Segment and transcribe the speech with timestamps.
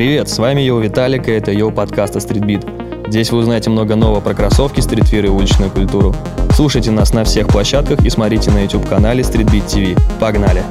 [0.00, 3.10] Привет, с вами Yo Виталик, и это Yo подкаст о Streetbeat.
[3.10, 6.14] Здесь вы узнаете много нового про кроссовки, streetwear и уличную культуру.
[6.54, 10.00] Слушайте нас на всех площадках и смотрите на YouTube-канале Streetbeat TV.
[10.18, 10.62] Погнали!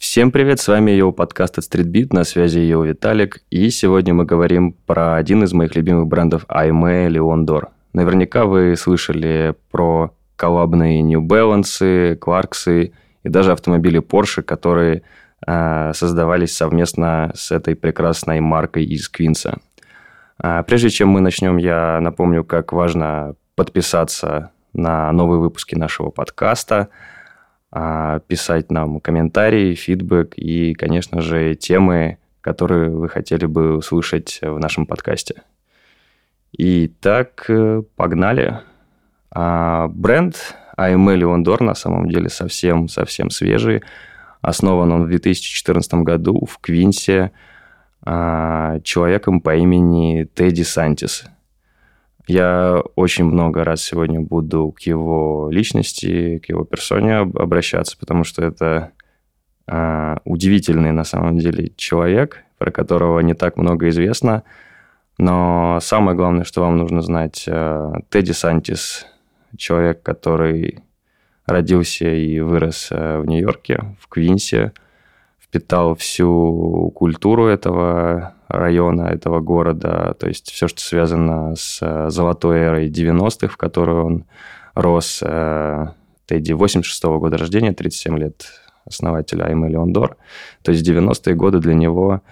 [0.00, 4.24] Всем привет, с вами Yo подкаст от Streetbeat, на связи Yo Виталик, и сегодня мы
[4.24, 7.68] говорим про один из моих любимых брендов Leon Dore.
[7.92, 15.02] Наверняка вы слышали про коллабные New Balance, Clarks и даже автомобили Porsche, которые
[15.46, 19.58] э, создавались совместно с этой прекрасной маркой из Квинса.
[20.38, 26.88] А прежде чем мы начнем, я напомню, как важно подписаться на новые выпуски нашего подкаста,
[27.72, 34.58] э, писать нам комментарии, фидбэк и, конечно же, темы, которые вы хотели бы услышать в
[34.58, 35.42] нашем подкасте.
[36.58, 38.60] Итак, э, погнали.
[39.30, 43.82] А, бренд AML Leon на самом деле совсем-совсем свежий.
[44.42, 47.32] Основан он в 2014 году в Квинсе
[48.02, 51.24] а, человеком по имени Тедди Сантис.
[52.26, 58.44] Я очень много раз сегодня буду к его личности, к его персоне обращаться, потому что
[58.44, 58.90] это
[59.66, 64.42] а, удивительный на самом деле человек, про которого не так много известно–
[65.22, 69.06] но самое главное, что вам нужно знать, э, Тедди Сантис,
[69.56, 70.82] человек, который
[71.46, 74.72] родился и вырос э, в Нью-Йорке, в Квинсе,
[75.40, 82.58] впитал всю культуру этого района, этого города, то есть все, что связано с э, золотой
[82.58, 84.24] эрой 90-х, в которой он
[84.74, 85.22] рос.
[86.26, 88.46] Тедди 86 -го года рождения, 37 лет
[88.86, 90.16] основателя Айм Леондор.
[90.62, 92.22] То есть 90-е годы для него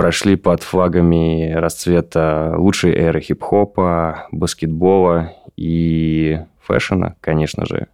[0.00, 7.88] прошли под флагами расцвета лучшей эры хип-хопа, баскетбола и фэшена, конечно же.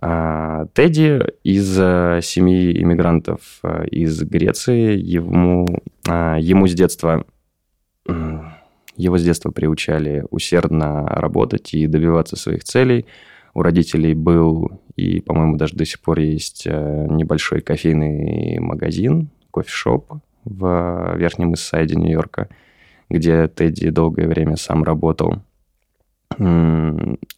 [0.00, 7.26] А, Тедди из э, семьи иммигрантов э, из Греции, ему, а, ему с детства
[8.96, 13.04] его с детства приучали усердно работать и добиваться своих целей.
[13.52, 20.14] У родителей был и, по-моему, даже до сих пор есть э, небольшой кофейный магазин, кофешоп,
[20.44, 22.48] в Верхнем Иссайде Нью-Йорка,
[23.08, 25.42] где Тедди долгое время сам работал.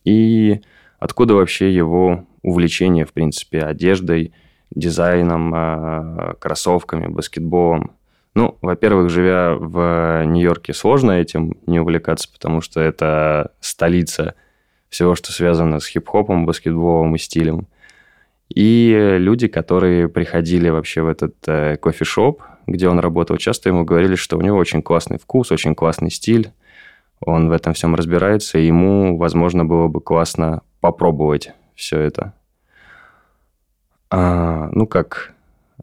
[0.05, 0.61] И
[0.99, 4.33] откуда вообще его увлечение, в принципе, одеждой,
[4.71, 7.93] дизайном, а, кроссовками, баскетболом.
[8.35, 14.35] Ну, во-первых, живя в Нью-Йорке, сложно этим не увлекаться, потому что это столица
[14.89, 17.67] всего, что связано с хип-хопом, баскетболом и стилем.
[18.49, 24.15] И люди, которые приходили вообще в этот э, кофешоп, где он работал, часто ему говорили,
[24.15, 26.53] что у него очень классный вкус, очень классный стиль,
[27.21, 32.35] он в этом всем разбирается, и ему, возможно, было бы классно попробовать все это.
[34.11, 35.33] А, ну, как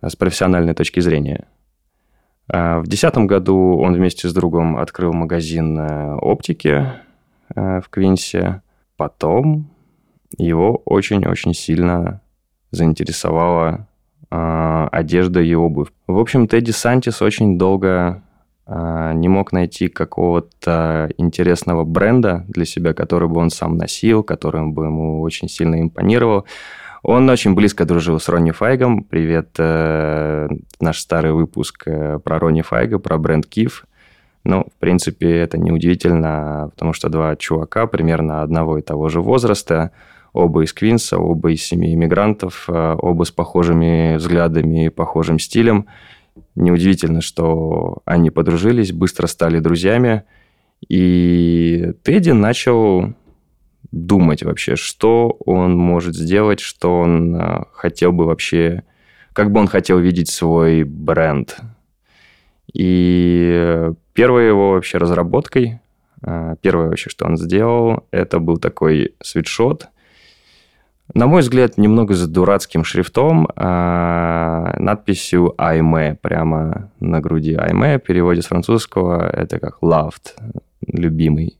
[0.01, 1.47] с профессиональной точки зрения.
[2.47, 6.85] А, в 2010 году он вместе с другом открыл магазин э, оптики
[7.55, 8.61] э, в Квинсе.
[8.97, 9.69] Потом
[10.37, 12.21] его очень-очень сильно
[12.71, 13.87] заинтересовала
[14.31, 15.89] э, одежда и обувь.
[16.07, 18.23] В общем, Тедди Сантис очень долго
[18.65, 24.65] э, не мог найти какого-то интересного бренда для себя, который бы он сам носил, который
[24.67, 26.45] бы ему очень сильно импонировал.
[27.03, 29.03] Он очень близко дружил с Ронни Файгом.
[29.03, 30.47] Привет, э,
[30.79, 33.85] наш старый выпуск э, про Ронни Файга, про бренд Киф.
[34.43, 39.91] Ну, в принципе, это неудивительно, потому что два чувака примерно одного и того же возраста–
[40.33, 45.87] оба из Квинса, оба из семьи иммигрантов, э, оба с похожими взглядами и похожим стилем.
[46.55, 50.23] Неудивительно, что они подружились, быстро стали друзьями.
[50.87, 53.13] И Тедди начал
[53.91, 58.83] думать вообще, что он может сделать, что он э, хотел бы вообще,
[59.33, 61.57] как бы он хотел видеть свой бренд.
[62.73, 65.81] И первой его вообще разработкой,
[66.25, 69.87] э, первое вообще, что он сделал, это был такой свитшот–
[71.13, 77.55] на мой взгляд, немного за дурацким шрифтом, а, надписью «Айме» прямо на груди.
[77.55, 80.35] «Айме» в переводе с французского это как «loved»,
[80.87, 81.57] «любимый».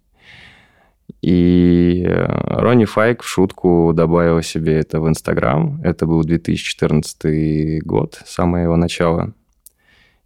[1.22, 2.26] И э,
[2.60, 5.80] Ронни Файк в шутку добавил себе это в Инстаграм.
[5.84, 9.34] Это был 2014 год, самое его начало.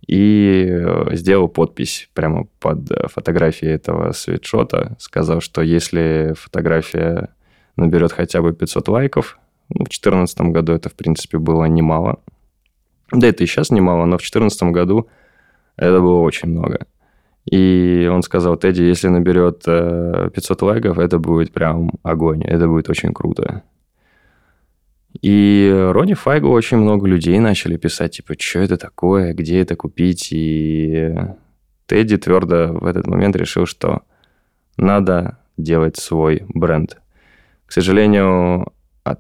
[0.08, 4.96] И э, сделал подпись прямо под фотографией этого свитшота.
[4.98, 7.30] Сказал, что если фотография
[7.78, 9.40] наберет хотя бы 500 лайков.
[9.70, 12.20] Ну, в 2014 году это, в принципе, было немало.
[13.12, 15.08] Да, это и сейчас немало, но в 2014 году
[15.78, 16.86] это было очень много.
[17.46, 22.90] И он сказал, Тедди, если наберет 500 э, лайков, это будет прям огонь, это будет
[22.90, 23.62] очень круто.
[25.22, 30.30] И Рони Файгу очень много людей начали писать, типа, что это такое, где это купить.
[30.32, 31.16] И
[31.86, 34.02] Тедди твердо в этот момент решил, что
[34.78, 36.98] надо делать свой бренд.
[37.66, 38.68] К сожалению,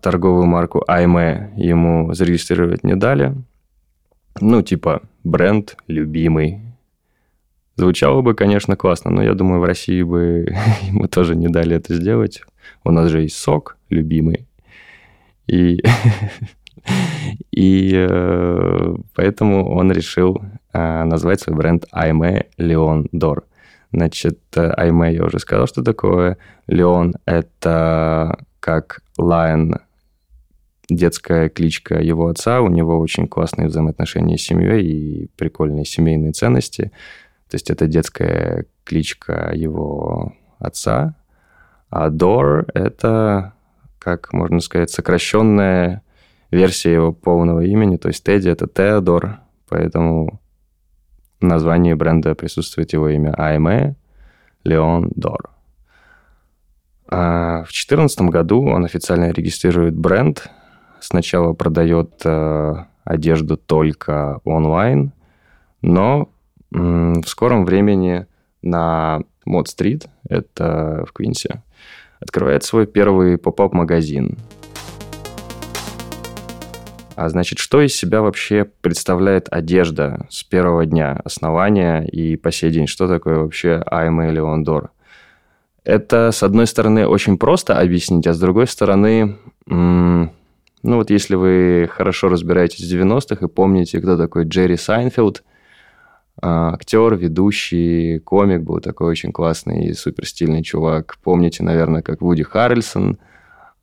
[0.01, 3.35] торговую марку Айме ему зарегистрировать не дали.
[4.41, 6.61] Ну, типа, бренд любимый.
[7.75, 10.47] Звучало бы, конечно, классно, но я думаю, в России бы
[10.83, 12.41] ему тоже не дали это сделать.
[12.83, 14.47] У нас же есть сок любимый.
[15.47, 15.81] И,
[17.51, 20.41] и э, поэтому он решил
[20.73, 23.45] э, назвать свой бренд Айме Леон Дор.
[23.91, 26.37] Значит, Айме я уже сказал, что такое.
[26.67, 29.79] Леон– это как Lion,
[30.89, 32.61] детская кличка его отца.
[32.61, 36.91] У него очень классные взаимоотношения с семьей и прикольные семейные ценности.
[37.49, 41.15] То есть это детская кличка его отца.
[41.89, 43.53] А Дор– это
[44.05, 46.03] как можно сказать, сокращенная
[46.51, 47.97] версия его полного имени.
[47.97, 50.39] То есть Тедди– это Теодор, поэтому
[51.39, 53.95] в названии бренда присутствует его имя Айме
[54.63, 55.49] Леон Дор.
[57.07, 60.49] А в 2014 году он официально регистрирует бренд.
[60.99, 62.73] Сначала продает э,
[63.03, 65.11] одежду только онлайн,
[65.81, 66.29] но
[66.71, 68.25] в скором времени
[68.61, 71.61] на Мод-стрит, это в Квинсе,
[72.19, 74.37] открывает свой первый поп-ап-магазин.
[77.15, 82.71] А значит, что из себя вообще представляет одежда с первого дня основания и по сей
[82.71, 82.87] день?
[82.87, 84.89] Что такое вообще AMA Leon Dor?
[85.83, 90.29] Это, с одной стороны, очень просто объяснить, а с другой стороны, ну
[90.83, 95.43] вот если вы хорошо разбираетесь в 90-х и помните, кто такой Джерри Сайнфилд–
[96.41, 101.17] а, актер, ведущий, комик был такой очень классный и супер стильный чувак.
[101.23, 103.17] Помните, наверное, как Вуди Харрельсон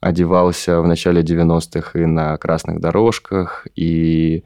[0.03, 4.45] одевался в начале 90-х и на красных дорожках, и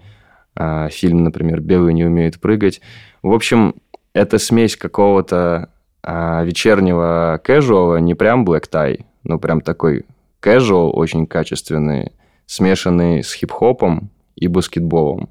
[0.55, 2.81] а, фильм, например, «Белый не умеет прыгать».
[3.23, 3.75] В общем,
[4.13, 5.71] это смесь какого-то
[6.03, 10.05] а, вечернего casual, не прям black tie, но прям такой
[10.41, 12.13] casual, очень качественный,
[12.47, 15.31] смешанный с хип-хопом и баскетболом.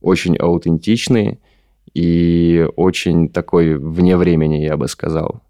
[0.00, 1.38] Очень аутентичный–
[1.94, 5.40] и очень такой вне времени, я бы сказал.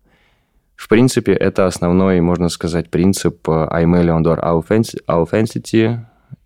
[0.77, 4.41] В принципе, это основной, можно сказать, принцип iMail Ondor
[5.07, 5.99] Authenticity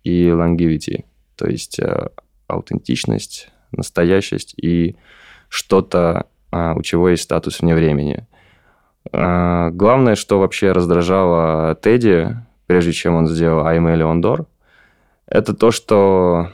[0.03, 1.05] и Longevity.
[1.35, 2.09] То есть э,
[2.47, 4.95] аутентичность, настоящесть и
[5.49, 8.27] что-то, а, у чего есть статус вне времени.
[9.11, 12.37] А, главное, что вообще раздражало Тедди,
[12.67, 14.45] прежде чем он сделал iMail Ondor,
[15.25, 16.51] это то, что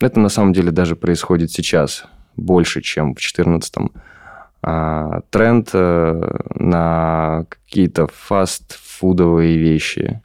[0.00, 2.04] это на самом деле даже происходит сейчас–
[2.36, 3.74] больше, чем в 2014.
[3.76, 3.88] А,
[5.30, 10.20] тренд э, на какие-то фастфудовые вещи,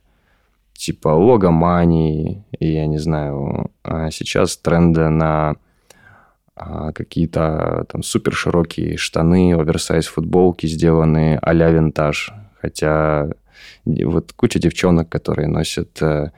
[0.73, 5.57] типа логомании, и я не знаю, а сейчас тренды на
[6.55, 12.33] а, какие-то там супер широкие штаны, оверсайз футболки, сделанные а-ля винтаж.
[12.59, 13.29] Хотя
[13.85, 16.29] вот куча девчонок, которые носят Э,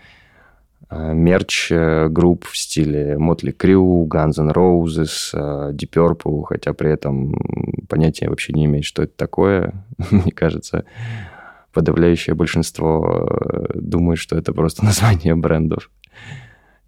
[1.14, 6.92] мерч э, групп в стиле Motley Crue, Guns N' Roses, э, Deep Purple, хотя при
[6.92, 7.36] этом
[7.90, 9.86] понятия вообще не имеет, что это такое.
[10.12, 10.86] Мне кажется,
[11.74, 15.90] подавляющее большинство думает, что это просто название брендов.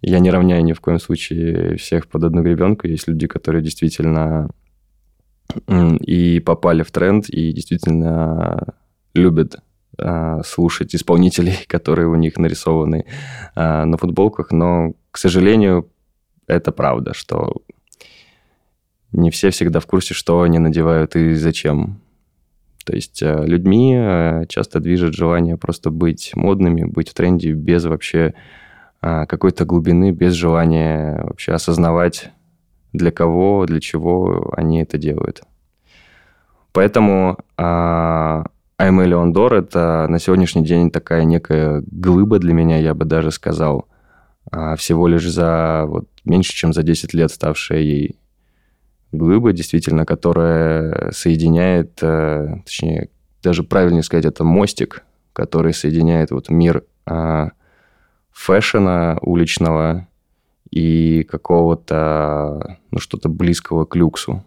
[0.02, 2.86] Я не равняю ни в коем случае всех под одну гребенку.
[2.86, 4.50] Есть люди, которые действительно
[6.00, 8.74] и попали в тренд, и действительно
[9.14, 9.56] любят
[10.44, 13.06] слушать исполнителей, которые у них нарисованы
[13.54, 15.88] а, на футболках, но, к сожалению,
[16.46, 17.62] это правда, что
[19.12, 22.00] не все всегда в курсе, что они надевают и зачем.
[22.84, 28.34] То есть а, людьми часто движет желание просто быть модными, быть в тренде без вообще
[29.00, 32.30] какой-то глубины, без желания вообще осознавать,
[32.92, 35.42] для кого, для чего они это делают.
[36.72, 37.38] Поэтому
[38.78, 43.30] I'm Элеон Дор– это на сегодняшний день такая некая глыба для меня, я бы даже
[43.30, 43.88] сказал,
[44.50, 48.18] а, всего лишь за вот, меньше, чем за 10 лет ставшая ей
[49.12, 53.08] глыба, действительно, которая соединяет, э, точнее,
[53.42, 57.52] даже правильнее сказать, это мостик, который соединяет вот мир а,
[58.30, 60.06] фэшена уличного
[60.70, 64.44] и какого-то, ну, что-то близкого к люксу.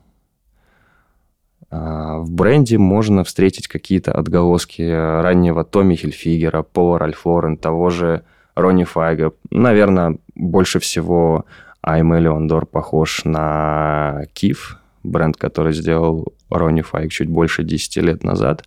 [1.72, 8.24] А, в бренде можно встретить какие-то отголоски раннего Томми Хильфигера, Пола Ральфорен, того же
[8.56, 9.34] Ронни Файга.
[9.52, 11.46] Наверное, больше всего
[11.82, 18.64] Айме Леондор похож на Киф, бренд, который сделал Ронни Файк чуть больше 10 лет назад.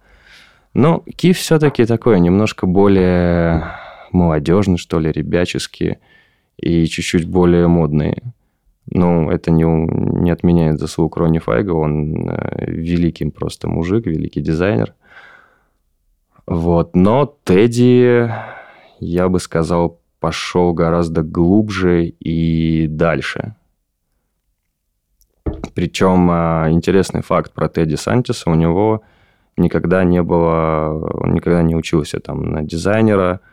[0.75, 3.65] Но Киев все-таки такой немножко более
[4.11, 5.99] молодежный, что ли, ребяческий
[6.57, 8.17] и чуть-чуть более модный.
[8.87, 11.73] Ну, это не, не отменяет заслуг Ронни Файга.
[11.73, 14.95] Он э, великий просто мужик, великий дизайнер.
[16.47, 16.97] Вот.
[16.97, 18.31] Но Тедди,
[18.99, 23.55] я бы сказал, пошел гораздо глубже и дальше.
[25.75, 28.51] Причем э, интересный факт про Тедди Сантиса.
[28.51, 29.03] У него
[29.57, 31.09] никогда не было...
[31.15, 33.41] Он никогда не учился там на дизайнера–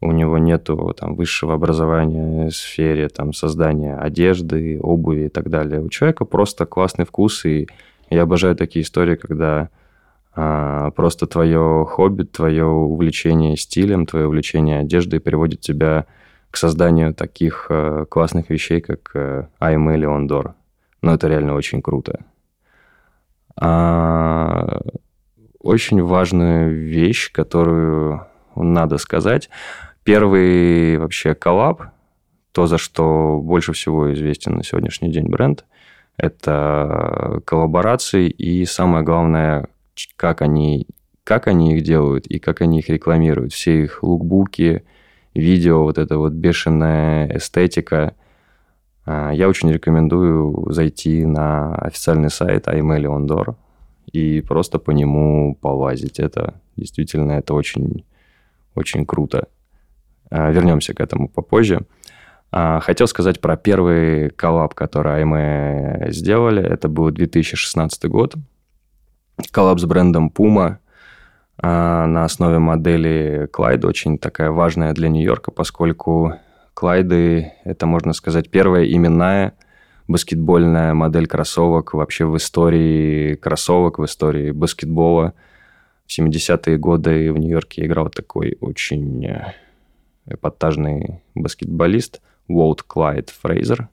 [0.00, 5.80] у него нету там высшего образования в сфере там создания одежды, обуви и так далее.
[5.82, 7.68] У человека просто классный вкус, и
[8.08, 9.68] я обожаю такие истории, когда
[10.34, 16.06] а, просто твое хобби, твое увлечение стилем, твое увлечение одеждой приводит тебя
[16.50, 20.54] к созданию таких а, классных вещей, как а, Айме Леондор.
[21.02, 22.20] Ну, это реально очень круто.
[23.54, 24.80] А,
[25.58, 28.26] очень важную вещь, которую
[28.56, 29.50] надо сказать–
[30.04, 31.82] Первый вообще коллаб,
[32.52, 35.64] то, за что больше всего известен на сегодняшний день бренд,
[36.16, 39.68] это коллаборации и самое главное,
[40.16, 40.86] как они,
[41.24, 43.52] как они их делают и как они их рекламируют.
[43.52, 44.84] Все их лукбуки,
[45.34, 48.14] видео, вот эта вот бешеная эстетика.
[49.06, 53.56] А, я очень рекомендую зайти на официальный сайт Aimé Leon Dore
[54.12, 56.18] и просто по нему полазить.
[56.18, 58.04] Это действительно это очень,
[58.74, 59.48] очень круто.
[60.30, 61.80] А, вернемся к этому попозже.
[62.52, 66.62] А, хотел сказать про первый коллаб, который мы сделали.
[66.62, 68.34] Это был 2016 год.
[69.50, 70.76] Коллаб с брендом Puma
[71.58, 73.86] а, на основе модели Clyde.
[73.86, 76.34] Очень такая важная для Нью-Йорка, поскольку
[76.74, 79.54] Клайды– это, можно сказать, первая именная
[80.08, 85.34] баскетбольная модель кроссовок вообще в истории кроссовок, в истории баскетбола.
[86.06, 89.24] В 70-е годы в Нью-Йорке играл такой очень
[90.26, 93.88] эпатажный баскетболист Уолт Клайд Фрейзер.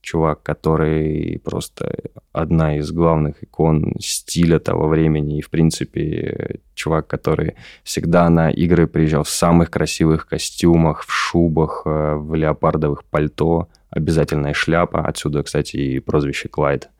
[0.00, 1.94] Чувак, который просто
[2.30, 5.38] одна из главных икон стиля того времени.
[5.38, 11.82] И, в принципе, чувак, который всегда на игры приезжал в самых красивых костюмах, в шубах,
[11.86, 13.68] э, в леопардовых пальто.
[13.88, 15.00] Обязательная шляпа.
[15.06, 16.90] Отсюда, кстати, и прозвище Клайд.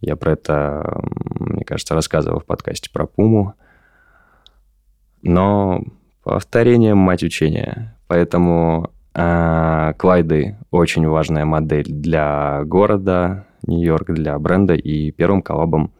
[0.00, 1.02] Я про это,
[1.40, 3.54] мне кажется, рассказывал в подкасте про Пуму.
[5.22, 5.82] Но
[6.22, 7.96] Повторение– мать учения.
[8.06, 14.74] Поэтому э, Клайды– очень важная модель для города Нью-Йорк, для бренда.
[14.74, 15.92] И первым коллабом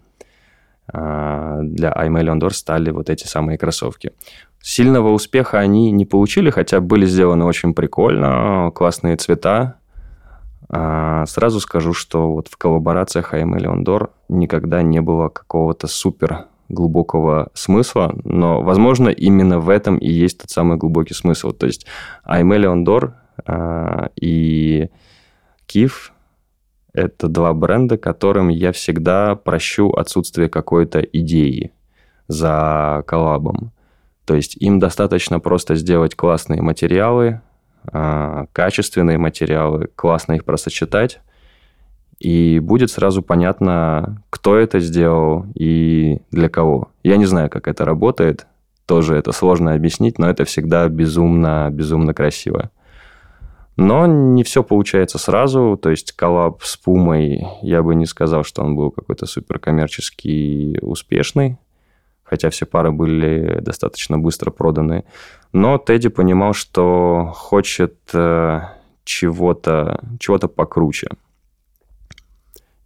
[0.93, 4.13] э, для iMail Ondor стали вот эти самые кроссовки.
[4.63, 9.77] Сильного успеха они не получили, хотя были сделаны очень прикольно, классные цвета.
[10.69, 17.51] А, сразу скажу, что вот в коллаборациях iMail Ondor никогда не было какого-то супер глубокого
[17.55, 21.51] смысла, но, возможно, именно в этом и есть тот самый глубокий смысл.
[21.51, 21.87] То есть
[22.25, 23.15] Аймелион Дор
[23.47, 24.89] э, и
[25.67, 26.13] Киев–
[26.93, 31.73] это два бренда, которым я всегда прощу отсутствие какой-то идеи
[32.29, 33.73] за коллабом.
[34.25, 37.41] То есть им достаточно просто сделать классные материалы,
[37.93, 41.21] э, качественные материалы, классно их просочетать,
[42.21, 46.91] и будет сразу понятно, кто это сделал и для кого.
[47.03, 48.47] Я не знаю, как это работает,
[48.87, 52.71] тоже это сложно объяснить, но это всегда безумно, безумно красиво.
[53.77, 58.63] Но не все получается сразу, то есть коллаб с Пумой, я бы не сказал, что
[58.63, 61.57] он был какой-то суперкоммерческий успешный,
[62.23, 65.05] хотя все пары были достаточно быстро проданы.
[65.55, 68.61] Но Тедди понимал, что хочет э,
[69.05, 71.09] чего-то чего покруче.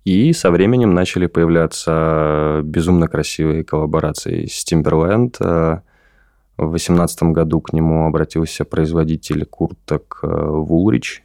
[0.04, 5.36] И со временем начали появляться безумно красивые коллаборации с Timberland.
[5.40, 5.80] Э,
[6.58, 11.20] в 2018 году к нему обратился производитель курток Woolrich.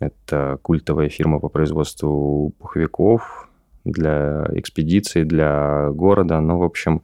[0.00, 3.48] Э, Это культовая фирма по производству пуховиков
[3.84, 6.40] для экспедиций, для города.
[6.40, 7.00] Ну, в общем,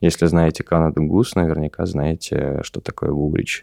[0.00, 3.62] если знаете Canada Goose, наверняка знаете, что такое Woolrich.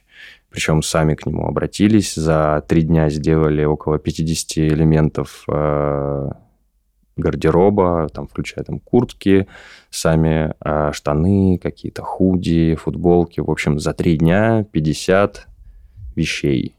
[0.58, 6.30] Причем сами к нему обратились, за три дня сделали около 50 элементов э,
[7.16, 9.48] гардероба, там, включая там куртки,
[9.92, 13.40] сами э, штаны, какие-то худи, футболки.
[13.40, 15.48] В общем, за три дня 50
[16.16, 16.76] вещей.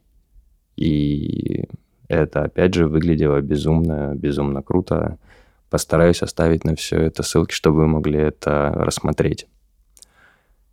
[0.74, 1.66] И
[2.08, 5.18] это, опять же, выглядело безумно, безумно круто.
[5.70, 9.46] Постараюсь оставить на все это ссылки, чтобы вы могли это рассмотреть.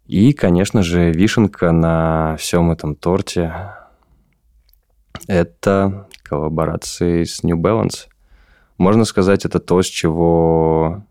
[0.08, 3.54] И, конечно же, вишенка на всем этом торте–
[5.28, 8.08] это коллаборации с New Balance.
[8.78, 11.04] Можно сказать, это то, с чего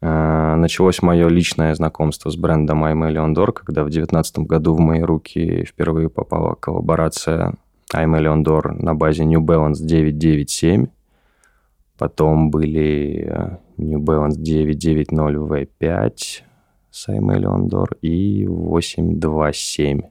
[0.00, 4.80] э, началось мое личное знакомство с брендом I'm Million Door, когда в 2019 году в
[4.80, 7.54] мои руки впервые попала коллаборация
[7.94, 10.88] I'm Million Door на базе New Balance 997.
[11.96, 16.47] Потом были э, New Balance 990 V5
[16.98, 20.02] с I'm Million Door и 827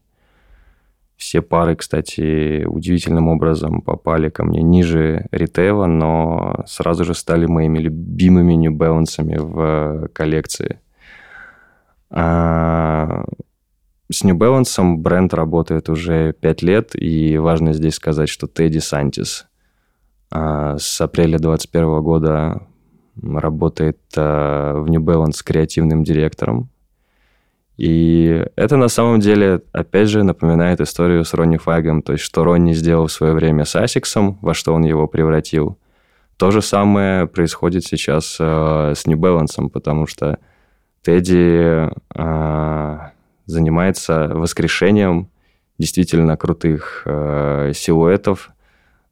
[1.18, 7.80] все пары, кстати, удивительным образом попали ко мне ниже ритейла, но сразу же стали моими
[7.80, 10.80] любимыми Balance в э, коллекции.
[12.12, 13.26] А
[14.12, 19.48] с New Balance бренд работает уже 5 лет, и важно здесь сказать, что Тедди Сантис
[20.30, 22.62] а, с апреля 2021 года
[23.22, 26.70] работает а, в New Balance креативным директором.
[27.78, 32.44] И это на самом деле, опять же, напоминает историю с Ронни Файгом, то есть что
[32.44, 35.78] Ронни сделал в свое время с Асиксом, во что он его превратил.
[36.38, 40.40] То же самое происходит сейчас э, с New Balance, потому что
[41.04, 43.00] Тедди э,
[43.46, 45.30] занимается воскрешением
[45.78, 48.52] действительно крутых э, силуэтов,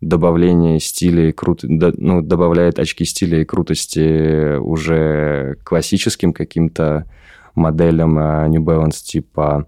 [0.01, 1.61] добавление стиля и крут...
[1.63, 7.05] ну, добавляет очки стиля и крутости уже классическим каким-то
[7.55, 9.67] моделям э, New Balance типа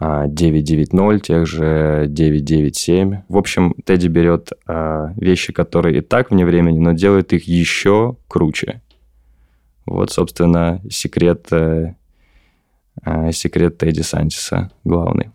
[0.00, 3.22] 990, э, тех же 997.
[3.28, 8.16] В общем, Тедди берет э, вещи, которые и так вне времени, но делает их еще
[8.28, 8.82] круче.
[9.86, 11.48] Вот, собственно, секрет,
[13.32, 15.30] секрет Тедди Сантиса главный.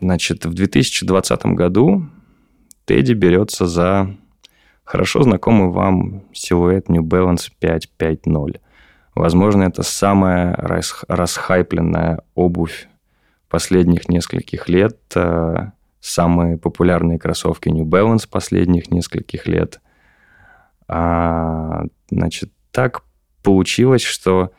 [0.00, 2.06] Значит, в 2020 году
[2.86, 4.16] Тедди берется за
[4.88, 8.62] хорошо знакомый вам силуэт New Balance 550.
[9.18, 10.54] Возможно, это самая
[11.08, 12.88] расхайпленная обувь
[13.48, 19.80] последних нескольких лет, э, самые популярные кроссовки New Balance последних нескольких лет.
[20.86, 23.02] А, значит, так
[23.42, 24.52] получилось, что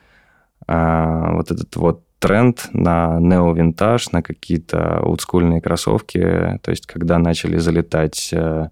[0.67, 7.57] а, вот этот вот тренд на нео-винтаж, на какие-то олдскульные кроссовки, то есть когда начали
[7.59, 8.67] залетать э,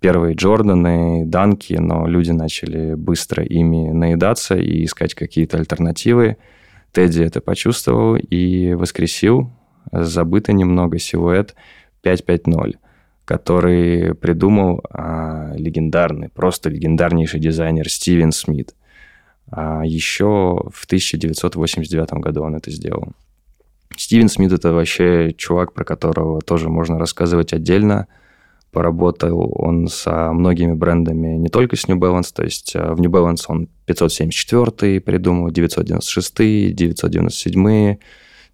[0.00, 6.36] первые Джорданы, Данки, но люди начали быстро ими наедаться и искать какие-то альтернативы.
[6.92, 9.50] Тедди это почувствовал и воскресил
[9.90, 11.54] забытый немного силуэт
[12.02, 12.80] 550,
[13.24, 18.74] который придумал а, легендарный, просто легендарнейший дизайнер Стивен Смит.
[19.50, 23.12] А еще в 1989 году он это сделал.
[23.96, 28.06] Стивен Смит это вообще чувак, про которого тоже можно рассказывать отдельно–
[28.72, 33.10] Поработал он со многими брендами, не только с New Balance, то есть э, в New
[33.10, 37.96] Balance он 574 придумал, 996, 997,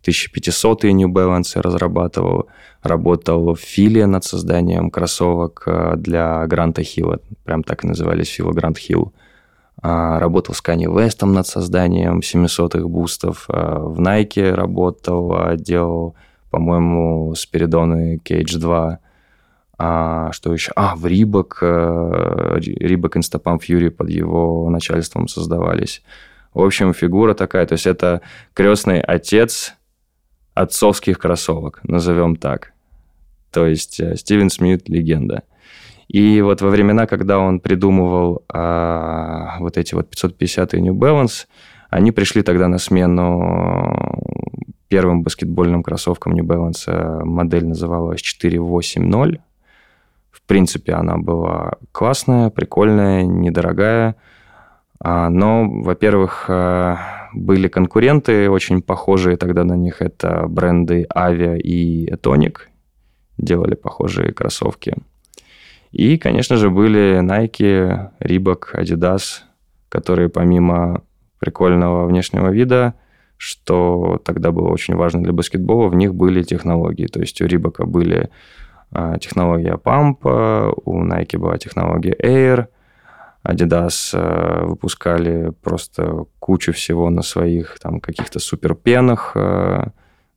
[0.01, 2.49] 1500 New Balance разрабатывал.
[2.83, 8.51] Работал в Филе над созданием кроссовок э, для Гранта Хилла, прям так и назывались Фила
[8.51, 9.13] Грант Хилл.
[9.81, 13.45] Работал с Kanye West над созданием 700-х бустов.
[13.49, 16.17] Э, в Nike работал, делал,
[16.51, 18.99] по-моему, Спиридоны Cage 2
[19.79, 20.73] а, что еще?
[20.77, 26.03] А, в Рибок, Рибок Инстапам Фьюри под его начальством создавались.
[26.53, 28.21] В общем, фигура такая, то есть это
[28.55, 29.75] крестный отец
[30.55, 32.73] отцовских кроссовок, назовем так.
[33.53, 35.45] То есть э, Стивен Смит– легенда.
[36.09, 41.47] И вот во времена, когда он придумывал а, вот эти вот 550 New Balance,
[41.91, 43.95] они пришли тогда на смену
[44.89, 47.25] первым баскетбольным кроссовкам New Balance.
[47.25, 49.48] Модель называлась 480, в
[50.49, 54.17] принципе, она была классная, прикольная, недорогая.
[55.01, 56.97] А, но, во-первых, э,
[57.33, 60.03] были конкуренты очень похожие тогда на них.
[60.03, 62.57] Это бренды Avia и Etonic.
[63.37, 64.97] Делали похожие кроссовки.
[65.93, 69.43] И, конечно же, были Nike, Reebok, Adidas,
[69.89, 71.03] которые помимо
[71.39, 72.95] прикольного внешнего вида,
[73.37, 77.07] что тогда было очень важно для баскетбола, в них были технологии.
[77.07, 78.31] То есть у Reebok были
[79.21, 82.69] технология Pump, у Nike была технология Air,
[83.49, 89.33] Adidas а, выпускали просто кучу всего на своих там каких-то суперпенах.
[89.37, 89.89] А,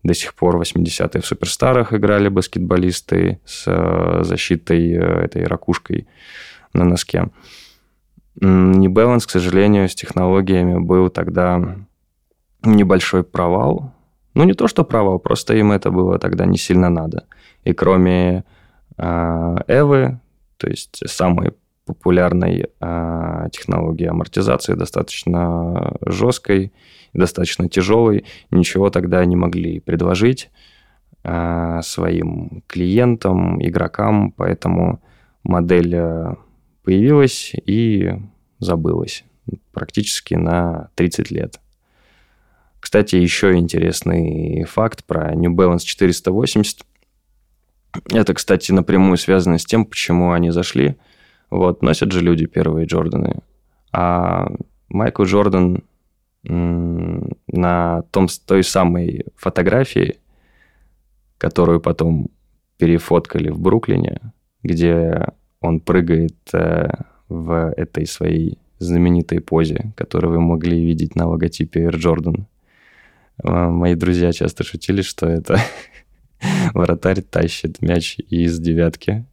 [0.03, 6.07] до сих пор 80-е в суперстарах играли баскетболисты с защитой этой ракушкой
[6.73, 7.29] на носке.
[8.35, 11.75] Не Balance, к сожалению, с технологиями был тогда
[12.63, 13.93] небольшой провал.
[14.33, 17.25] Ну, не то, что провал, просто им это было тогда не сильно надо.
[17.63, 18.43] И кроме
[18.97, 20.19] э, Эвы,
[20.57, 21.53] то есть самой
[21.85, 26.73] популярной э, технологии амортизации, достаточно жесткой,
[27.13, 30.49] достаточно тяжелой, ничего тогда не могли предложить
[31.23, 35.01] э, своим клиентам, игрокам, поэтому
[35.43, 35.95] модель
[36.83, 38.11] появилась и
[38.59, 39.23] забылась
[39.71, 41.59] практически на 30 лет.
[42.79, 46.85] Кстати, еще интересный факт про New Balance 480.
[48.11, 50.95] Это, кстати, напрямую связано с тем, почему они зашли.
[51.49, 53.41] Вот, носят же люди первые Джорданы.
[53.91, 54.47] А
[54.89, 55.83] Майкл Джордан
[56.43, 60.17] на том, той самой фотографии,
[61.37, 62.29] которую потом
[62.77, 64.19] перефоткали в Бруклине,
[64.63, 65.27] где
[65.59, 66.89] он прыгает э,
[67.29, 72.45] в этой своей знаменитой позе, которую вы могли видеть на логотипе Air Jordan.
[73.43, 75.59] Э, мои друзья часто шутили, что это
[76.73, 79.25] вратарь тащит мяч из девятки.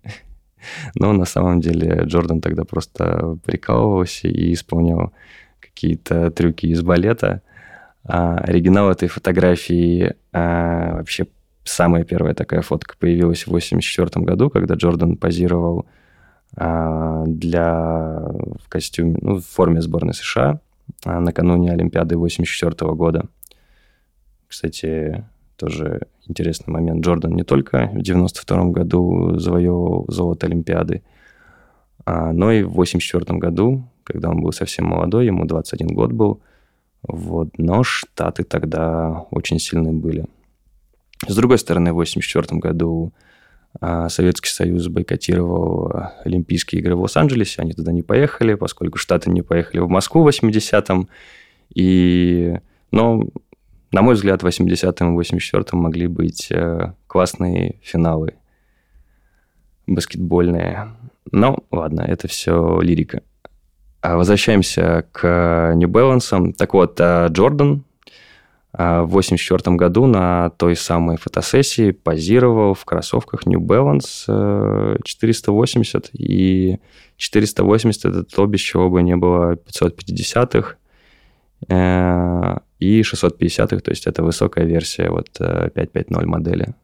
[0.95, 5.13] Но на самом деле Джордан тогда просто прикалывался и исполнял
[5.61, 7.43] какие-то трюки из балета.
[8.05, 11.27] А оригинал этой фотографии а, вообще
[11.65, 15.87] самая первая такая фотка появилась в 1984 году, когда Джордан позировал
[16.57, 18.21] а, для
[18.65, 20.61] в костюме, ну, в форме сборной США
[21.05, 23.27] а, накануне Олимпиады 1984 года.
[24.49, 25.25] Кстати,
[25.59, 27.05] тоже интересный момент.
[27.05, 31.03] Джордан не только в 1992 году завоевал золото Олимпиады,
[32.05, 36.41] а, но и в 1984 году, когда он был совсем молодой, ему 21 год был,
[37.03, 40.25] вот, но Штаты тогда очень сильные были.
[41.27, 43.13] С другой стороны, в 1984 году
[43.81, 45.93] а, Советский Союз бойкотировал
[46.25, 50.29] Олимпийские игры в Лос-Анджелесе, они туда не поехали, поскольку Штаты не поехали в Москву в
[50.29, 51.09] 80-м.
[51.75, 52.59] И...
[52.91, 53.25] Но,
[53.93, 58.35] на мой взгляд, в 80-м и 84-м могли быть э, классные финалы
[59.87, 60.95] баскетбольные.
[61.33, 63.23] Но ладно, это все лирика.
[64.01, 66.53] А возвращаемся к New Balance.
[66.55, 67.85] Так вот, э, Джордан
[68.73, 76.07] а, в 1984 году на той самой фотосессии позировал в кроссовках New Balance 480.
[76.07, 76.79] Э, и
[77.17, 80.77] 480 это то, без чего бы не было 550-х
[81.69, 82.08] э,
[82.89, 86.75] и 650-х, то есть это высокая версия вот 550 э, модели.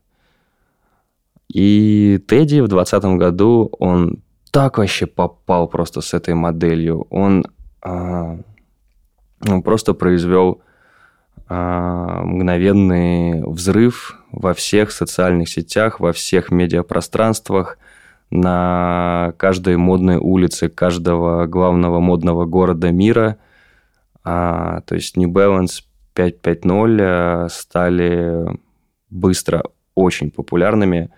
[1.49, 7.07] И Тедди в 2020 году, он так вообще попал просто с этой моделью.
[7.11, 7.45] Он,
[7.83, 8.39] а,
[9.47, 10.63] он просто произвел
[11.49, 17.79] а, мгновенный взрыв во всех социальных сетях, во всех медиапространствах,
[18.31, 23.37] на каждой модной улице каждого главного модного города мира.
[24.25, 25.83] А, то есть New Balance
[26.15, 28.47] 550 а, стали
[29.11, 31.11] быстро очень популярными.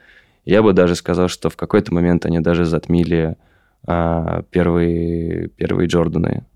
[0.45, 3.37] Я бы даже сказал, что в какой-то момент они даже затмили
[3.87, 6.47] а, первые, первые Джорданы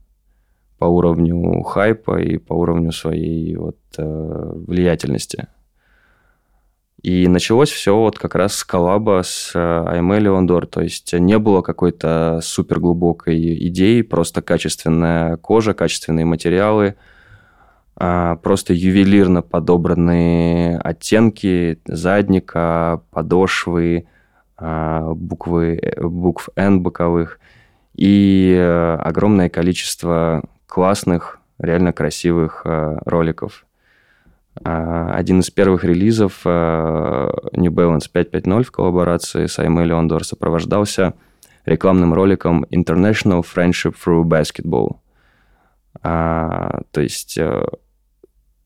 [0.78, 5.48] по уровню хайпа и по уровню своей вот, э, влиятельности.
[7.02, 11.38] И началось все вот как раз с коллаба с AML э, Leondor, то есть не
[11.38, 17.19] было какой-то супер глубокой идеи, просто качественная кожа, качественные материалы, а
[18.42, 24.06] просто ювелирно подобранные оттенки задника, подошвы,
[24.56, 27.40] а, буквы, э, букв N боковых
[27.94, 33.66] и огромное количество классных, реально красивых э, роликов.
[34.64, 41.14] Э, один из первых релизов э, New Balance 550 в коллаборации с Аймэ Леондор сопровождался
[41.64, 44.96] рекламным роликом International Friendship Through Basketball.
[46.02, 47.38] А, то есть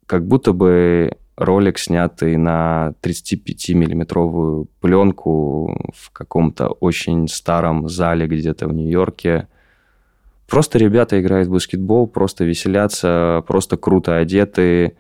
[0.07, 8.73] как будто бы ролик, снятый на 35-миллиметровую пленку в каком-то очень старом зале где-то в
[8.73, 9.49] Нью-Йорке,
[10.49, 14.97] Просто ребята играют в баскетбол, просто веселятся, просто круто одеты.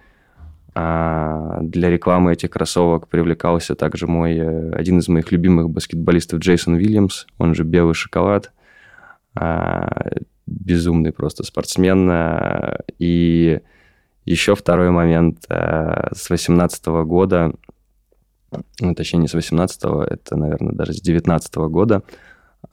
[0.74, 6.74] А для рекламы этих кроссовок привлекался также мой, э, один из моих любимых баскетболистов Джейсон
[6.74, 8.52] Уильямс, он же «Белый шоколад».
[9.36, 10.10] А,
[10.46, 12.10] безумный просто спортсмен.
[12.98, 13.60] И
[14.24, 15.44] еще второй момент.
[15.48, 17.52] Э, с 18 года,
[18.80, 22.02] ну, точнее, не с 18 это, наверное, даже с 19 года,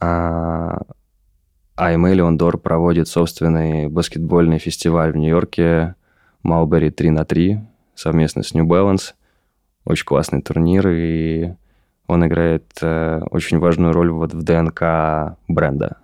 [0.00, 0.82] а,
[1.76, 5.94] а Эмилион Дор проводит собственный баскетбольный фестиваль в Нью-Йорке
[6.42, 7.60] Малбери 3 на 3
[7.94, 9.14] совместно с New Balance.
[9.84, 11.54] Очень классный турнир, и
[12.06, 15.96] он играет э, очень важную роль вот в ДНК бренда.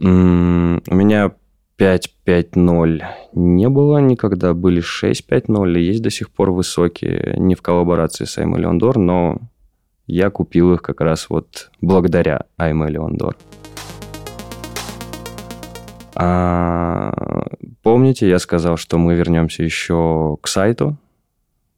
[0.00, 1.32] М-м, у меня
[1.78, 3.02] 5.5.0
[3.34, 8.42] не было никогда, были 6.5.0, и есть до сих пор высокие, не в коллаборации с
[8.42, 9.38] Эмилион Дор, но
[10.06, 13.36] я купил их как раз вот благодаря I'm Леондор.
[16.14, 17.12] А,
[17.82, 20.96] помните, я сказал, что мы вернемся еще к сайту,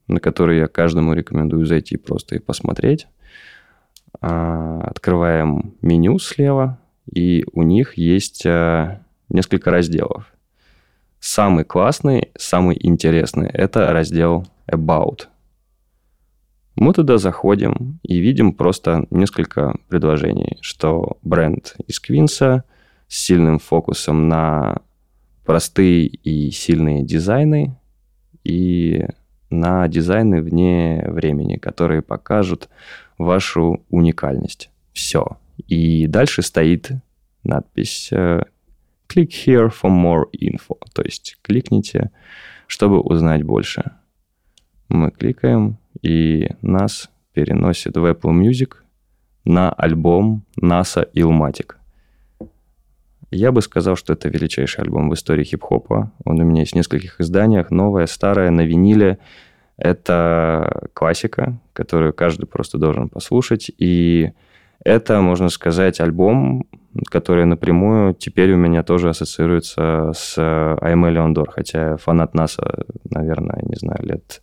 [0.06, 3.08] на который я каждому рекомендую зайти просто и посмотреть.
[4.20, 6.78] А, открываем меню слева,
[7.12, 10.32] и у них есть а, несколько разделов.
[11.20, 15.26] Самый классный, самый интересный– это раздел About.
[16.76, 22.62] Мы туда заходим и видим просто несколько предложений, что бренд из Квинса
[23.08, 24.82] с сильным фокусом на
[25.44, 27.76] простые и сильные дизайны
[28.44, 29.06] и
[29.50, 32.68] на дизайны вне времени, которые покажут
[33.16, 34.70] вашу уникальность.
[34.92, 35.38] Все.
[35.66, 36.90] И дальше стоит
[37.42, 38.42] надпись э,
[39.08, 42.10] «Click here for more info», то есть кликните,
[42.66, 43.92] чтобы узнать больше.
[44.88, 48.74] Мы кликаем, и нас переносит в Apple Music
[49.44, 51.74] на альбом NASA Illmatic.
[53.30, 56.12] Я бы сказал, что это величайший альбом в истории хип-хопа.
[56.24, 57.70] Он у меня есть в нескольких изданиях.
[57.70, 59.18] Новое, старое, на виниле.
[59.76, 63.70] Это классика, которую каждый просто должен послушать.
[63.76, 64.32] И
[64.84, 66.66] это, можно сказать, альбом,
[67.10, 73.76] который напрямую теперь у меня тоже ассоциируется с I'm Leon Хотя фанат НАСА, наверное, не
[73.76, 74.42] знаю, лет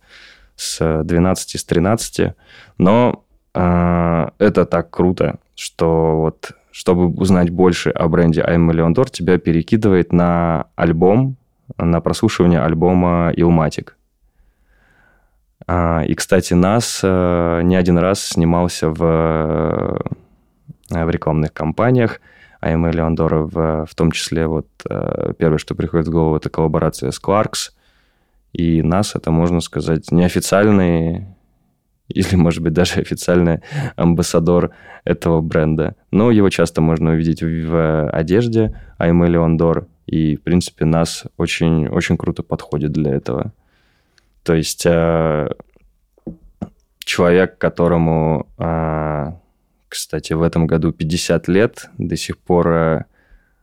[0.56, 2.34] с 12, с 13.
[2.78, 9.38] Но э, это так круто, что вот чтобы узнать больше о бренде I'm Million тебя
[9.38, 11.36] перекидывает на альбом,
[11.78, 13.32] на прослушивание альбома.
[15.66, 19.96] А, и, кстати, нас э, не один раз снимался в, э,
[20.90, 22.20] в рекламных кампаниях
[22.62, 26.50] I'm Million Door, в, в том числе вот э, первое, что приходит в голову, это
[26.50, 27.72] коллаборация с Clarks.
[28.52, 31.26] И нас это, можно сказать, неофициальный
[32.08, 33.60] или, может быть, даже официальный
[33.96, 34.70] амбассадор
[35.04, 35.96] этого бренда.
[36.10, 42.16] Но его часто можно увидеть в одежде I'm Leon и, в принципе, нас очень, очень
[42.16, 43.52] круто подходит для этого.
[44.44, 45.48] То есть э,
[47.00, 49.32] человек, которому, э,
[49.96, 53.04] кстати, в этом году 50 лет, до сих пор э,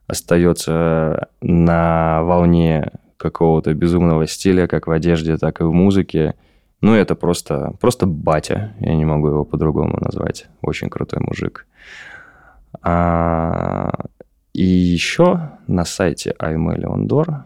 [0.08, 6.36] остается на волне какого-то безумного стиля, как в одежде, так и в музыке–
[6.84, 8.76] ну, это просто, просто батя.
[8.82, 10.48] Я не могу его по-другому назвать.
[10.62, 11.65] Очень крутой мужик.
[12.82, 13.89] А,
[14.52, 17.43] и еще на сайте I'm Leon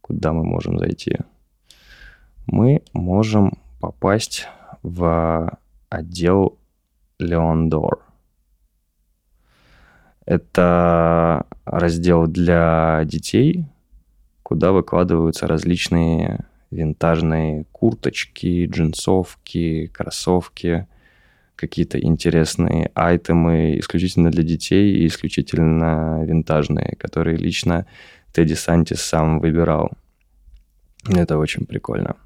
[0.00, 1.18] куда мы можем зайти,
[2.46, 4.46] мы можем попасть
[4.84, 5.58] в
[5.90, 6.56] отдел
[7.22, 8.00] Leondor.
[10.24, 13.66] Это раздел для детей,
[14.42, 20.86] куда выкладываются различные винтажные курточки, джинсовки, кроссовки,
[21.56, 27.86] какие-то интересные айтемы исключительно для детей и исключительно винтажные, которые лично
[28.32, 29.90] Тедди Сантис сам выбирал.
[31.08, 32.16] Это очень прикольно.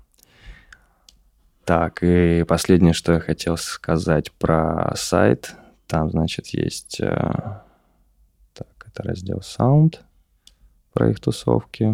[1.67, 5.57] Так, и последнее, что я хотел сказать про сайт.
[5.89, 7.01] Там, значит, есть...
[7.01, 7.59] Э,
[8.55, 9.97] так, это раздел Sound
[10.93, 11.93] про их тусовки.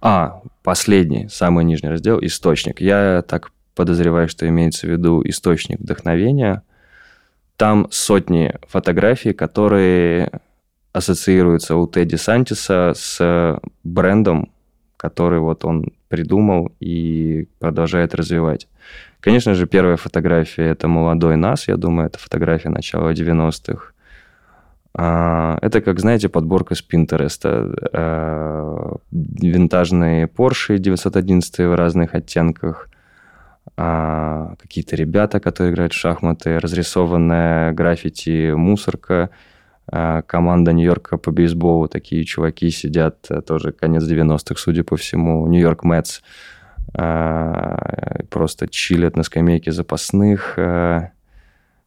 [0.00, 2.80] А, последний, самый нижний раздел– источник.
[2.80, 6.62] Я так подозреваю, что имеется в виду источник вдохновения.
[7.58, 10.40] Там сотни фотографий, которые
[10.94, 14.50] ассоциируются у Тедди Сантиса с брендом,
[14.96, 18.68] который вот он придумал и продолжает развивать.
[19.20, 23.92] Конечно же, первая фотография– это молодой нас, я думаю, это фотография начала 90-х.
[24.92, 27.72] А, это, как знаете, подборка с Пинтереста.
[27.92, 32.88] А, винтажные Porsche 911 в разных оттенках,
[33.76, 39.30] а, какие-то ребята, которые играют в шахматы, разрисованная граффити мусорка,
[39.90, 46.20] команда Нью-Йорка по бейсболу, такие чуваки сидят, тоже конец 90-х, судя по всему, Нью-Йорк Мэтс,
[46.92, 50.58] просто чилят на скамейке запасных,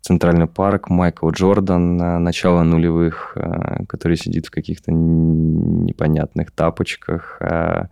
[0.04, 7.38] Центральный парк, Майкл Джордан, начало нулевых, э, который сидит в каких-то непонятных тапочках.
[7.40, 7.86] Э,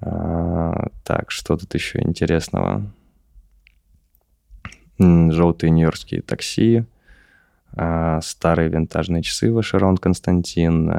[0.00, 0.72] э,
[1.04, 2.90] так, что тут еще интересного?
[4.98, 6.86] Желтые нью-йоркские такси,
[7.72, 10.92] старые винтажные часы Вашерон Константин,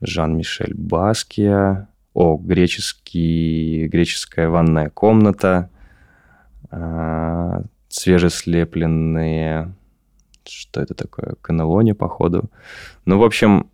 [0.00, 5.70] Жан-Мишель Баския, о, греческий, греческая ванная комната,
[7.88, 9.74] свежеслепленные...
[10.46, 11.36] Что это такое?
[11.40, 12.50] Канелони, походу.
[13.06, 13.70] Ну, в общем,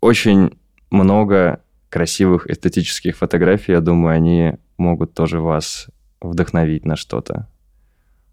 [0.00, 0.58] очень
[0.90, 3.72] много красивых эстетических фотографий.
[3.72, 5.88] Я думаю, они могут тоже вас
[6.20, 7.48] вдохновить на что-то.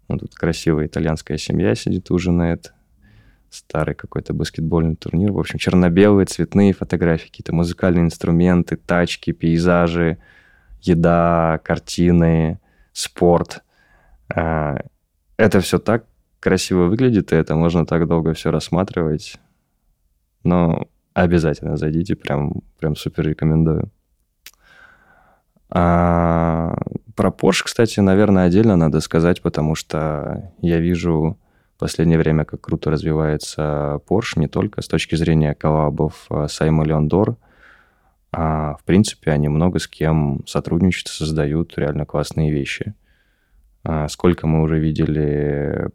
[0.08, 2.72] Ну, тут красивая итальянская семья сидит, ужинает.
[3.50, 5.30] Старый какой-то баскетбольный турнир.
[5.32, 10.18] В общем, черно-белые, цветные фотографии, какие-то музыкальные инструменты, тачки, пейзажи,
[10.80, 12.60] еда, картины,
[12.92, 13.62] спорт.
[14.34, 14.78] А,
[15.36, 16.06] это все так
[16.40, 19.38] красиво выглядит, и это можно так долго все рассматривать.
[20.44, 23.90] Но обязательно зайдите, прям, прям супер рекомендую.
[25.74, 26.76] А,
[27.16, 31.38] про Porsche, кстати, наверное, отдельно надо сказать, потому что я вижу
[31.76, 36.84] в последнее время, как круто развивается Porsche, не только с точки зрения коллабов с Аймо
[36.84, 37.36] Леондор,
[38.32, 42.94] а в принципе они много с кем сотрудничают, создают реально классные вещи.
[43.84, 45.88] А сколько мы уже видели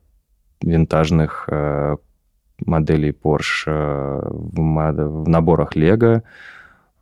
[0.61, 1.97] винтажных э,
[2.65, 6.23] моделей Porsche в наборах Lego, а,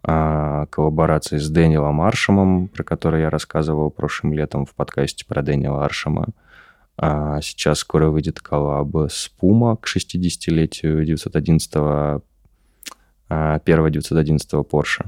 [0.05, 6.27] коллаборации с Дэниелом Аршемом, про который я рассказывал прошлым летом в подкасте про Дэниела Аршема.
[6.97, 11.71] А сейчас скоро выйдет коллаб с Puma к 60-летию 911
[13.63, 15.07] первого 911 Porsche.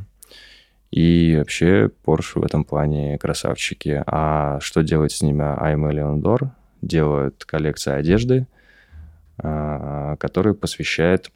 [0.90, 4.04] И вообще Porsche в этом плане красавчики.
[4.08, 6.50] А что делать с ними I'm Leon Dor?
[6.82, 8.48] Делают коллекции одежды,
[9.38, 11.32] а, которую посвящает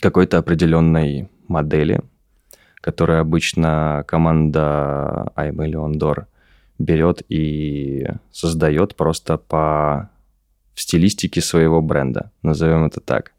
[0.00, 2.00] какой-то определенной модели–
[2.84, 6.26] которые обычно команда I'm Million Door
[6.78, 10.10] берет и создает просто по
[10.74, 13.32] в стилистике своего бренда, назовем это так.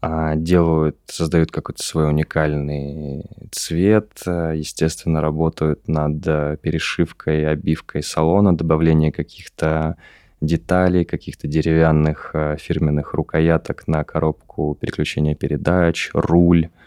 [0.00, 6.22] А делают, создают какой-то свой уникальный цвет, естественно, работают над
[6.60, 9.96] перешивкой, обивкой салона, добавлением каких-то
[10.40, 16.68] деталей, каких-то деревянных э, фирменных рукояток на коробку переключения передач, руль–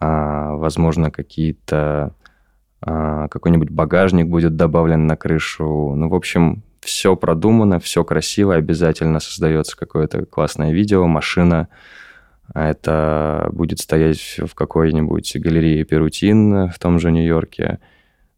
[0.00, 2.14] возможно, какие-то
[2.80, 5.94] а, какой-нибудь багажник будет добавлен на крышу.
[5.94, 11.68] Ну, в общем, все продумано, все красиво, обязательно создается какое-то классное видео, машина.
[12.54, 17.80] А это будет стоять в какой-нибудь галерее Перутин в том же Нью-Йорке.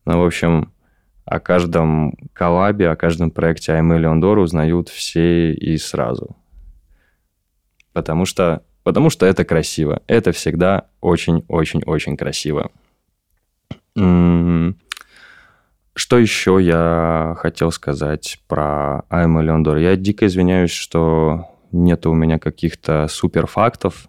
[0.07, 0.73] Ну, в общем,
[1.27, 6.37] о каждом коллабе, о каждом проекте I'm Million Door узнают все и сразу.
[7.93, 10.01] Потому что Потому что это красиво.
[10.07, 12.71] Это всегда очень-очень-очень красиво.
[13.95, 14.73] Что
[16.19, 19.77] еще я хотел сказать про I'm Леондор?
[19.77, 24.09] Я дико извиняюсь, что нет у меня каких-то супер фактов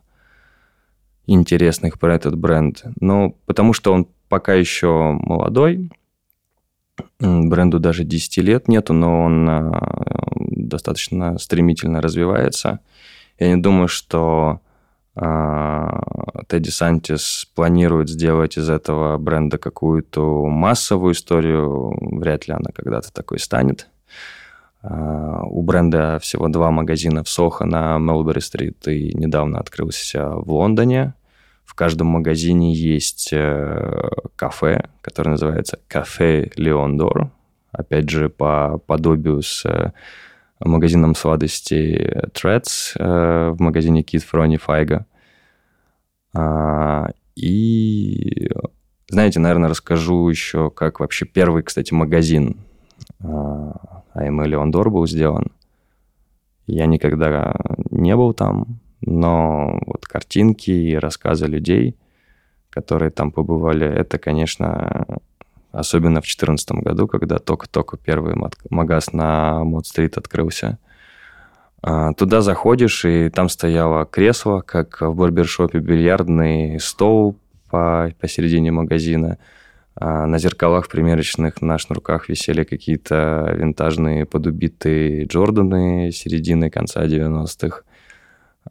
[1.27, 2.85] интересных про этот бренд.
[3.01, 5.91] Но потому что он пока еще молодой,
[7.19, 10.05] бренду даже 10 лет нету, но он а,
[10.37, 12.79] достаточно стремительно развивается.
[13.39, 14.61] Я не думаю, что
[15.15, 21.97] Тедди Сантис планирует сделать из этого бренда какую-то массовую историю.
[22.19, 23.87] Вряд ли она когда-то такой станет.
[24.81, 31.13] А, у бренда всего два магазина в Сохо на Мелбери-стрит и недавно открылся в Лондоне.
[31.65, 37.29] В каждом магазине есть э, кафе, которое называется «Кафе Леондор».
[37.71, 39.91] Опять же, по подобию с э,
[40.67, 45.05] магазином сладостей Threads э, в магазине Kid Фрони Файга.
[46.33, 48.49] А, и,
[49.09, 52.57] знаете, наверное, расскажу еще, как вообще первый, кстати, магазин
[53.19, 55.51] АМ Леондор был сделан.
[56.67, 57.55] Я никогда
[57.89, 61.95] не был там, но вот картинки и рассказы людей,
[62.69, 65.19] которые там побывали, это, конечно,
[65.71, 68.35] особенно в 2014 году, когда только-только первый
[68.69, 70.77] магаз на Мод-стрит открылся–
[71.81, 77.37] а, туда заходишь, и там стояло кресло, как в барбершопе, бильярдный стол
[77.69, 79.37] по, посередине магазина.
[79.95, 87.83] А на зеркалах примерочных на шнурках висели какие-то винтажные подубитые Джорданы середины конца 90-х.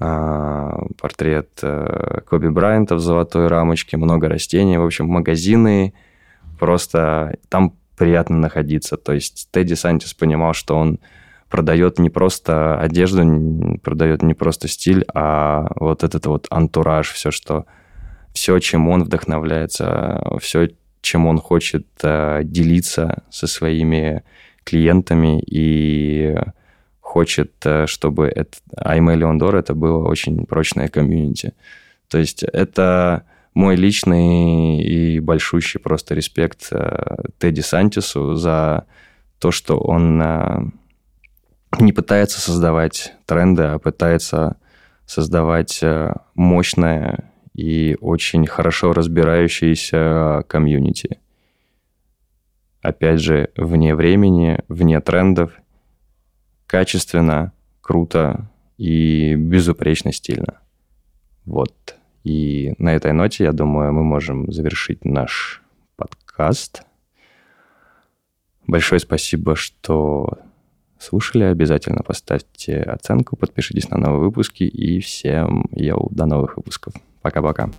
[0.00, 4.78] А, портрет э, Коби Брайанта в золотой рамочке, много растений.
[4.78, 5.94] В общем, магазины
[6.59, 7.37] просто...
[7.49, 8.97] Там приятно находиться.
[8.97, 11.01] То есть Тедди Сантис понимал, что он
[11.51, 17.66] продает не просто одежду, продает не просто стиль, а вот этот вот антураж, все, что
[18.33, 20.68] все, чем он вдохновляется, все,
[21.01, 24.23] чем он хочет э, делиться со своими
[24.65, 26.37] клиентами и
[27.00, 31.54] хочет, э, чтобы это, I'm Leondor это было очень прочное комьюнити.
[32.09, 33.25] То есть это
[33.55, 38.87] мой личный и большущий просто респект э, Тедди Сантису за
[39.38, 40.73] то, что он
[41.81, 44.57] не пытается создавать тренды, а пытается
[45.07, 51.19] создавать э, мощное и очень хорошо разбирающееся комьюнити.
[52.83, 55.53] Опять же, вне времени, вне трендов,
[56.67, 60.61] качественно, круто и безупречно стильно.
[61.44, 61.96] Вот.
[62.29, 65.62] И на этой ноте, я думаю, мы можем завершить наш
[65.96, 66.83] подкаст.
[68.66, 70.37] Большое спасибо, что
[70.98, 71.44] слушали.
[71.44, 76.92] Обязательно поставьте оценку, подпишитесь на новые выпуски и всем йоу, до новых выпусков.
[77.22, 77.70] Пока-пока.